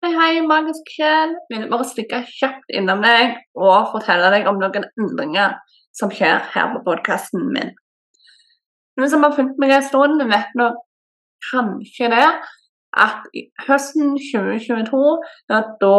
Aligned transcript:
Hei, 0.00 0.14
hei, 0.16 0.40
magisk 0.48 0.86
sjel. 0.88 1.34
Begynner 1.50 1.68
bare 1.68 1.84
stikke 1.84 2.22
kjapt 2.24 2.70
innom 2.72 3.02
deg 3.04 3.34
og 3.52 3.90
fortelle 3.92 4.30
deg 4.32 4.46
om 4.48 4.56
noen 4.56 4.86
endringer 4.88 5.58
som 5.92 6.08
skjer 6.08 6.38
her 6.54 6.70
på 6.72 6.80
podkasten 6.86 7.42
min. 7.52 7.74
Noen 8.96 9.12
som 9.12 9.26
har 9.26 9.34
fulgt 9.36 9.60
meg 9.60 9.74
en 9.76 9.84
stund, 9.84 10.24
vet 10.30 10.56
nå 10.56 10.70
kanskje 11.50 12.08
det 12.14 12.24
at 13.04 13.28
i 13.36 13.44
høsten 13.66 14.16
2022, 14.16 15.04
ja, 15.52 15.60
da 15.84 15.92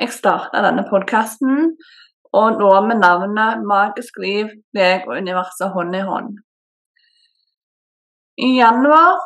jeg 0.00 0.16
starta 0.16 0.64
denne 0.64 0.88
podkasten, 0.88 1.76
og 2.32 2.56
nå 2.56 2.72
med 2.88 3.04
navnet 3.04 3.68
Magisk 3.68 4.16
liv, 4.24 4.48
deg 4.72 5.04
og 5.04 5.20
universet 5.20 5.76
hånd 5.76 5.92
i 5.92 6.04
hånd. 6.08 6.32
I 8.40 8.54
januar 8.62 9.20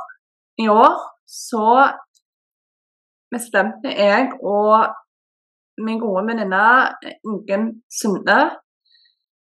i 0.59 0.67
år 0.67 0.99
så 1.31 1.93
bestemte 3.33 3.93
jeg 3.95 4.33
og 4.43 4.91
min 5.81 6.01
gode 6.01 6.27
venninne 6.29 6.65
Ingunn 7.25 7.71
Sunde 7.91 8.41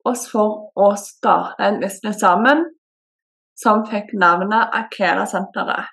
oss 0.09 0.27
for 0.31 0.71
å 0.77 0.93
starte 1.01 1.65
en 1.69 1.81
business 1.83 2.21
sammen 2.21 2.65
som 3.59 3.85
fikk 3.89 4.13
navnet 4.19 4.73
Akela-senteret. 4.77 5.93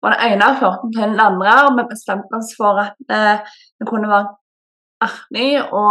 Og 0.00 0.10
Det 0.12 0.32
ene 0.32 0.48
førte 0.56 0.90
til 0.94 1.12
den 1.12 1.20
andre, 1.20 1.54
og 1.66 1.76
vi 1.76 1.86
bestemte 1.92 2.38
oss 2.38 2.54
for 2.56 2.80
at 2.82 3.12
eh, 3.12 3.42
det 3.78 3.88
kunne 3.88 4.08
være 4.10 4.32
artig 5.04 5.50
å 5.60 5.84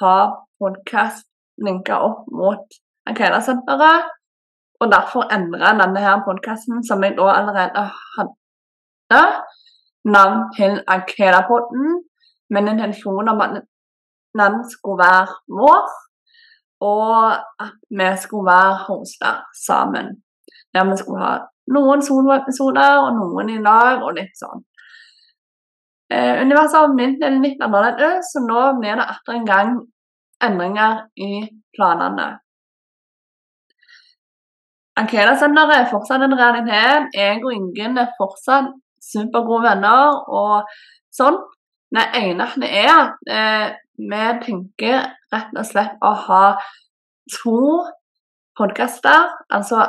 ha 0.00 0.16
podkast 0.60 1.26
linka 1.64 2.00
opp 2.04 2.28
mot 2.32 2.80
Akela-senteret. 3.08 4.10
Og 4.80 4.92
derfor 4.92 5.28
endra 5.32 5.74
denne 5.76 6.00
her 6.00 6.22
podkasten, 6.24 6.84
som 6.88 7.02
jeg 7.04 7.16
da 7.18 7.32
allerede 7.34 7.82
hadde, 8.14 9.24
navn 10.04 10.46
til 10.56 10.80
Akela-podden 10.86 12.00
med 12.50 12.60
intensjonen 12.60 12.78
intensjon 12.78 13.28
om 13.28 13.40
at 13.40 13.50
den 14.40 14.54
skulle 14.72 14.98
være 15.04 15.26
vår, 15.60 15.86
og 16.80 17.32
at 17.64 17.76
vi 17.98 18.08
skulle 18.22 18.46
være 18.46 18.78
hoster 18.86 19.36
sammen. 19.66 20.06
Der 20.74 20.90
vi 20.90 20.96
skulle 20.96 21.24
ha 21.24 21.36
noen 21.74 22.02
soloepisoder 22.02 22.98
og 23.04 23.14
noen 23.18 23.50
i 23.50 23.62
lag 23.62 24.02
og 24.02 24.16
litt 24.18 24.34
sånn. 24.38 24.62
Eh, 26.10 26.42
universet 26.42 26.78
har 26.78 26.94
begynt 26.94 27.42
litt 27.44 27.60
annerledes, 27.62 28.32
så 28.32 28.42
nå 28.42 28.62
blir 28.80 28.98
det 28.98 29.06
atter 29.14 29.36
en 29.36 29.46
gang 29.46 29.74
endringer 30.42 31.04
i 31.14 31.44
planene. 31.76 32.30
Ankeda-senteret 35.00 35.76
er 35.76 35.90
fortsatt 35.92 36.24
en 36.26 36.34
realitet. 36.36 37.14
Jeg 37.14 37.38
og 37.44 37.52
Ingen 37.54 37.98
er 37.98 38.10
fortsatt 38.18 38.72
supergode 39.00 39.68
venner 39.68 40.20
og 40.28 40.68
sånn. 41.14 41.38
Det 41.90 42.04
ene 42.20 42.46
er 42.66 42.90
at 42.92 43.32
eh, 43.36 43.70
vi 43.98 44.26
tenker 44.44 45.08
rett 45.32 45.56
og 45.56 45.66
slett 45.66 45.98
å 46.06 46.12
ha 46.26 46.44
to 47.34 47.80
podkaster. 48.58 49.26
Altså 49.50 49.88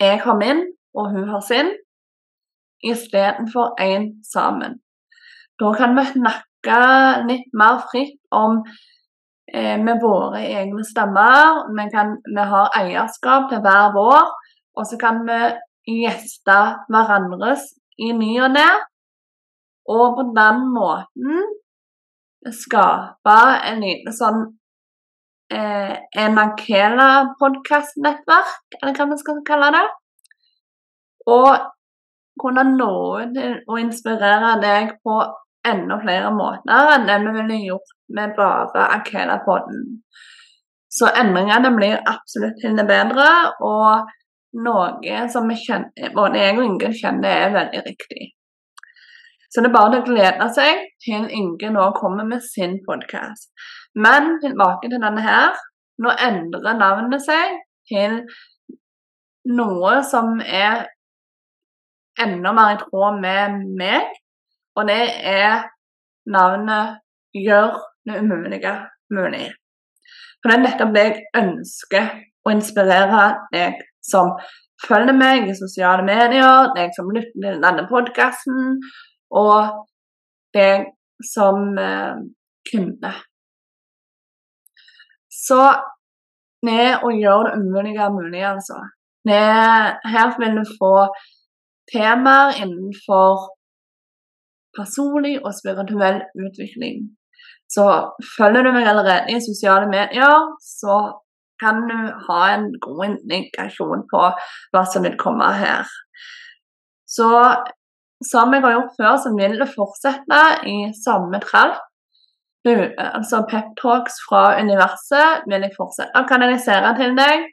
jeg 0.00 0.20
har 0.24 0.36
min, 0.40 0.64
og 0.96 1.10
hun 1.12 1.28
har 1.28 1.40
sin, 1.40 1.70
istedenfor 2.84 3.76
én 3.80 4.10
sammen. 4.32 4.80
Da 5.60 5.72
kan 5.72 5.96
vi 5.96 6.04
snakke 6.10 6.80
litt 7.28 7.48
mer 7.56 7.80
fritt 7.90 8.18
om 8.30 8.60
eh, 9.54 9.78
med 9.80 10.02
våre 10.02 10.42
egne 10.44 10.84
stemmer. 10.84 11.64
Vi, 11.76 11.88
kan, 11.94 12.18
vi 12.36 12.44
har 12.52 12.76
eierskap 12.76 13.48
til 13.52 13.62
hver 13.64 13.94
vår, 13.96 14.28
og 14.76 14.84
så 14.88 15.00
kan 15.00 15.24
vi 15.28 15.40
gjeste 16.02 16.58
hverandres 16.92 17.64
i 18.02 18.12
ny 18.16 18.32
og 18.44 18.52
ne. 18.56 18.68
Og 19.86 20.16
på 20.18 20.26
den 20.36 20.64
måten 20.74 21.44
skape 22.54 23.36
en 23.70 23.82
liten 23.82 24.14
sånn 24.14 24.42
eh, 25.54 25.94
Emakela 26.24 27.08
podkast-nettverk, 27.40 28.78
eller 28.80 28.98
hva 28.98 29.08
vi 29.12 29.18
skal 29.22 29.42
kalle 29.46 29.72
det. 29.76 29.86
Og 31.30 31.66
kunne 32.40 32.66
nå 32.74 32.92
ut 33.22 33.38
og 33.40 33.78
inspirere 33.80 34.56
deg 34.62 34.96
på 35.06 35.20
enda 35.66 35.96
flere 36.02 36.30
måter 36.34 36.92
enn 36.94 37.06
det 37.08 37.16
vi 37.24 37.32
ville 37.38 37.62
gjort 37.70 37.94
med 38.16 38.34
bare 38.36 38.90
Akela-podden. 38.98 39.86
Så 40.96 41.08
endringene 41.10 41.72
blir 41.74 41.96
absolutt 42.08 42.60
til 42.62 42.78
bedre, 42.88 43.26
og 43.60 44.06
noe 44.64 45.26
som 45.32 45.48
vi 45.50 45.58
kjenner, 45.60 46.10
både 46.16 46.40
jeg 46.40 46.56
og 46.56 46.64
Inge 46.64 46.90
kjenner 46.96 47.44
er 47.46 47.54
veldig 47.54 47.82
riktig. 47.86 48.32
Så 49.52 49.62
det 49.62 49.70
er 49.70 49.76
bare 49.76 50.00
å 50.00 50.06
glede 50.06 50.48
seg 50.56 50.82
til 51.04 51.28
Inge 51.32 51.70
nå 51.72 51.86
kommer 51.96 52.26
med 52.28 52.44
sin 52.44 52.78
podkast. 52.86 53.50
Men 53.96 54.36
tilbake 54.42 54.90
til 54.90 55.00
denne 55.00 55.22
her. 55.24 55.56
Nå 56.02 56.12
endrer 56.20 56.76
navnet 56.76 57.24
seg 57.24 57.56
til 57.88 58.18
noe 59.48 59.94
som 60.04 60.42
er 60.42 60.84
enda 62.20 62.52
mer 62.56 62.74
i 62.74 62.80
tråd 62.80 63.20
med 63.22 63.62
meg, 63.78 64.10
og 64.76 64.88
det 64.90 65.02
er 65.32 65.66
navnet 66.28 67.00
Gjør 67.36 67.74
det 68.08 68.20
umulige 68.22 68.72
mulig. 69.12 69.50
For 70.40 70.48
det 70.48 70.56
er 70.56 70.62
nettopp 70.62 70.92
det 70.94 71.02
jeg 71.04 71.24
ønsker 71.36 72.06
å 72.46 72.52
inspirere 72.54 73.24
deg 73.52 73.82
som 74.10 74.34
følger 74.86 75.16
meg 75.16 75.48
i 75.48 75.56
sosiale 75.56 76.04
medier, 76.06 76.72
deg 76.76 76.92
som 76.96 77.10
lytter 77.14 77.36
til 77.42 77.62
denne 77.64 77.86
podkasten, 77.90 78.76
og 79.30 79.86
deg 80.56 80.90
som 81.24 81.78
eh, 81.80 82.20
kunde. 82.70 83.12
Så 85.46 85.62
ned 86.66 87.04
og 87.04 87.18
gjør 87.22 87.48
det 87.48 87.58
umulige 87.60 88.10
mulig, 88.12 88.44
altså. 88.54 88.78
Ned, 89.26 90.00
her 90.12 90.32
vil 90.40 90.58
du 90.60 90.64
få 90.78 90.94
temaer 91.92 92.56
innenfor 92.62 93.52
personlig 94.76 95.36
og 95.44 95.54
spirituell 95.58 96.20
utvikling. 96.44 96.98
Så 97.74 97.86
følger 98.36 98.62
du 98.62 98.70
meg 98.76 98.86
allerede 98.86 99.34
i 99.34 99.42
sosiale 99.42 99.88
medier, 99.90 100.34
så 100.62 100.96
kan 101.62 101.82
du 101.88 101.96
ha 102.28 102.40
en 102.52 102.68
god 102.82 103.02
indikasjon 103.08 104.04
på 104.10 104.22
hva 104.74 104.84
som 104.92 105.06
vil 105.06 105.16
komme 105.20 105.48
her. 105.56 105.88
Så 107.06 107.30
som 108.24 108.54
jeg 108.54 108.64
har 108.64 108.72
gjort 108.76 108.96
før, 108.96 109.16
så 109.20 109.32
vil 109.36 109.58
det 109.60 109.72
fortsette 109.74 110.40
i 110.68 110.78
samme 111.04 111.40
trall. 111.44 111.76
Altså 112.66 113.44
peptalks 113.50 114.16
fra 114.26 114.56
universet 114.58 115.44
vil 115.46 115.66
jeg 115.66 115.76
fortsette 115.76 116.18
å 116.18 116.26
kanalisere 116.26 116.96
til 116.98 117.14
deg 117.18 117.44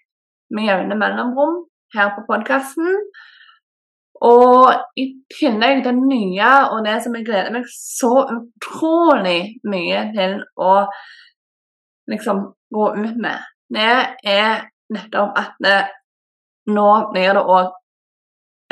med 0.54 0.70
jevne 0.70 0.98
mellomrom 0.98 1.60
her 1.94 2.14
på 2.16 2.24
podkasten. 2.30 2.98
Og 4.24 4.72
i 5.00 5.10
tillegg 5.36 5.84
det 5.86 5.94
nye 5.98 6.52
og 6.72 6.86
det 6.88 6.96
som 7.04 7.16
jeg 7.18 7.28
gleder 7.28 7.52
meg 7.54 7.68
så 7.70 8.24
utrolig 8.24 9.58
mye 9.68 10.06
til 10.16 10.38
å 10.56 10.74
liksom 12.12 12.46
gå 12.74 12.88
ut 13.04 13.20
med, 13.20 13.44
det 13.70 13.96
er 14.24 14.66
nettopp 14.94 15.38
at 15.40 15.56
det, 15.64 15.80
nå 16.74 16.90
blir 17.12 17.36
det 17.38 17.44
òg 17.44 17.72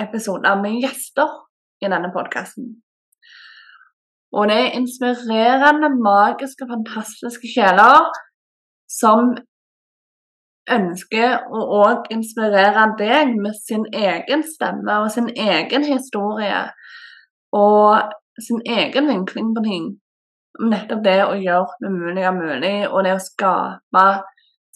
episoder 0.02 0.58
med 0.62 0.80
gjester 0.84 1.30
i 1.82 1.90
denne 1.90 2.12
podkasten. 2.14 2.74
Og 4.32 4.48
det 4.48 4.58
er 4.58 4.76
inspirerende, 4.80 5.90
magiske, 6.00 6.68
fantastiske 6.70 7.50
sjeler 7.52 8.06
som 9.00 9.34
ønsker 10.72 11.50
å 11.52 11.64
òg 11.82 12.12
inspirere 12.16 12.86
deg 13.00 13.36
med 13.42 13.58
sin 13.58 13.84
egen 13.92 14.46
stemme 14.48 15.02
og 15.04 15.10
sin 15.12 15.28
egen 15.36 15.84
historie 15.88 16.62
og 17.52 18.14
sin 18.40 18.62
egen 18.66 19.10
vinkling 19.12 19.52
på 19.56 19.66
ting. 19.66 19.90
Nettopp 20.62 21.04
det 21.04 21.18
å 21.26 21.36
gjøre 21.40 21.80
det 21.82 21.92
umulige 21.92 22.32
mulig, 22.36 22.76
og 22.88 23.04
det 23.04 23.16
å 23.16 23.24
skape 23.24 24.06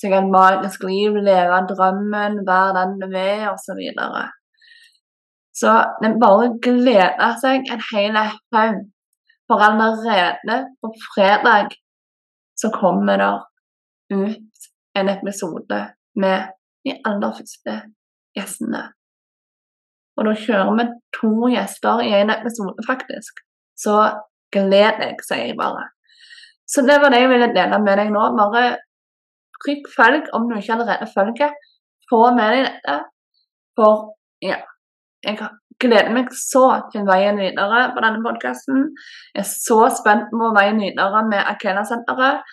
seg 0.02 0.16
et 0.18 0.32
magisk 0.32 0.84
liv, 0.88 1.16
leve 1.28 1.62
drømmen, 1.70 2.42
være 2.48 2.74
den 2.80 2.98
du 3.02 3.08
er, 3.20 3.46
osv. 3.54 3.80
Så, 3.96 4.26
så 5.62 5.76
det 6.02 6.16
bare 6.24 6.52
gleder 6.64 7.40
seg 7.44 7.72
en 7.72 7.88
hel 7.92 8.20
haug. 8.20 8.84
For 9.46 9.62
allerede 9.62 10.58
på 10.82 10.90
fredag 11.14 11.76
så 12.58 12.72
kommer 12.74 13.22
det 13.22 13.34
ut 14.18 14.70
en 14.98 15.10
episode 15.10 15.82
med 16.16 16.48
de 16.86 16.96
aller 17.06 17.34
første 17.38 17.76
gjestene. 18.38 18.84
Og 20.16 20.28
da 20.28 20.34
kjører 20.40 20.78
vi 20.80 20.86
to 21.18 21.50
gjester 21.52 22.02
i 22.06 22.14
en 22.22 22.32
episode, 22.32 22.86
faktisk. 22.88 23.42
Så 23.78 23.96
gled 24.56 25.02
deg, 25.02 25.20
sier 25.28 25.50
jeg 25.52 25.58
bare. 25.60 25.90
Så 26.66 26.82
det 26.88 26.98
var 27.02 27.12
det 27.14 27.22
jeg 27.22 27.32
ville 27.34 27.52
dele 27.54 27.80
med 27.84 28.00
deg 28.00 28.14
nå. 28.14 28.24
Bare 28.40 28.64
trykk 29.64 29.90
følg 29.96 30.32
om 30.38 30.48
du 30.50 30.58
ikke 30.58 30.76
allerede 30.78 31.08
følger. 31.16 31.54
Få 32.10 32.22
med 32.38 32.54
deg 32.54 32.68
dette. 32.70 32.98
For 33.76 34.12
ja, 34.44 34.60
jeg 35.26 35.40
gleder 35.82 36.14
meg 36.16 36.30
så 36.38 36.66
til 36.94 37.08
veien 37.08 37.40
videre 37.42 37.82
på 37.96 38.04
denne 38.04 38.24
podkasten. 38.24 38.86
Jeg 39.34 39.44
er 39.44 39.50
så 39.50 39.80
spent 39.98 40.32
på 40.32 40.52
veien 40.56 40.80
videre 40.80 41.24
med 41.28 41.44
Akela-senteret. 41.52 42.46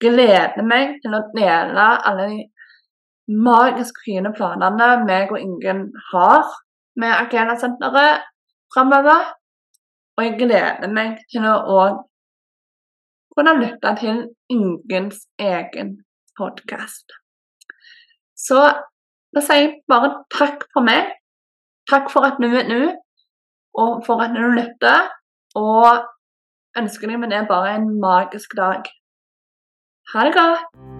Gleder 0.00 0.64
meg 0.64 0.96
til 1.02 1.16
å 1.16 1.26
dele 1.34 1.88
alle 2.08 2.28
de 2.30 2.40
magisk 3.30 4.00
fine 4.04 4.32
planene 4.34 5.04
meg 5.04 5.30
og 5.30 5.42
Ingen 5.42 5.84
har 6.10 6.48
med 7.00 7.12
Akela-senteret 7.18 8.24
framover. 8.74 9.34
Og 10.16 10.24
jeg 10.24 10.38
gleder 10.40 10.92
meg 10.92 11.20
til 11.32 11.44
å 11.48 11.82
kunne 13.36 13.58
lytte 13.60 13.92
til 14.00 14.24
Ingens 14.52 15.26
egen 15.40 15.98
podkast. 16.40 17.12
Så 18.36 18.60
da 19.34 19.42
sier 19.44 19.66
jeg 19.66 19.74
bare 19.90 20.12
takk 20.32 20.64
for 20.74 20.86
meg. 20.86 21.12
Takk 21.90 22.10
for 22.12 22.26
at 22.26 22.40
du 22.42 22.48
er 22.48 22.68
nå, 22.68 22.80
og 23.78 24.00
for 24.06 24.22
at 24.24 24.34
du 24.36 24.42
lytter. 24.56 25.10
Og 25.58 26.06
ønsker 26.78 27.10
deg 27.10 27.20
med 27.22 27.34
det 27.34 27.44
bare 27.50 27.74
en 27.76 27.92
magisk 28.00 28.56
dag. 28.56 28.86
Ha 30.14 30.26
det 30.26 30.34
godt. 30.38 30.99